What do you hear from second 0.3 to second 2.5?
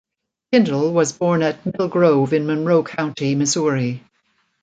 Pindall was born at Middle Grove in